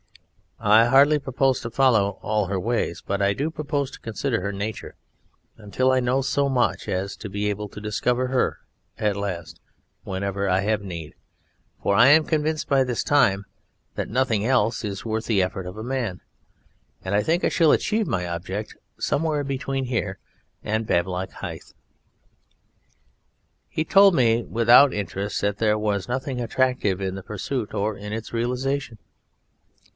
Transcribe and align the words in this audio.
I 0.59 0.85
hardly 0.85 1.17
propose 1.17 1.59
to 1.61 1.71
follow 1.71 2.19
all 2.23 2.45
Her 2.47 2.59
ways, 2.59 3.01
but 3.05 3.19
I 3.21 3.33
do 3.33 3.49
propose 3.51 3.91
to 3.91 3.99
consider 3.99 4.41
Her 4.41 4.51
nature 4.51 4.95
until 5.57 5.91
I 5.91 5.99
know 5.99 6.21
so 6.21 6.49
much 6.49 6.87
as 6.87 7.15
to 7.17 7.29
be 7.29 7.49
able 7.49 7.67
to 7.69 7.81
discover 7.81 8.27
Her 8.27 8.59
at 8.97 9.15
last 9.15 9.59
whenever 10.03 10.49
I 10.49 10.61
have 10.61 10.81
need, 10.81 11.15
for 11.81 11.95
I 11.95 12.07
am 12.09 12.25
convinced 12.25 12.67
by 12.67 12.83
this 12.83 13.03
time 13.03 13.45
that 13.95 14.09
nothing 14.09 14.45
else 14.45 14.83
is 14.83 15.05
worth 15.05 15.25
the 15.25 15.41
effort 15.41 15.67
of 15.67 15.77
a 15.77 15.83
man... 15.83 16.21
and 17.03 17.13
I 17.13 17.21
think 17.23 17.43
I 17.43 17.49
shall 17.49 17.71
achieve 17.71 18.07
my 18.07 18.27
object 18.27 18.75
somewhere 18.99 19.43
between 19.43 19.85
here 19.85 20.19
and 20.63 20.87
Bablock 20.87 21.31
Hythe." 21.31 21.73
He 23.67 23.83
told 23.85 24.15
me 24.15 24.43
without 24.43 24.93
interest 24.93 25.41
that 25.41 25.57
there 25.57 25.77
was 25.77 26.07
nothing 26.07 26.39
attractive 26.41 27.01
in 27.01 27.13
the 27.13 27.23
pursuit 27.23 27.73
or 27.75 27.95
in 27.97 28.13
its 28.13 28.31
realisation. 28.33 28.97